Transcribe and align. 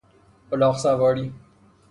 الاغ 0.53 0.75
سواری 0.83 1.33